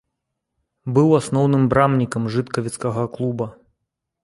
[0.95, 3.47] Быў асноўным брамнікам жыткавіцкага клуба.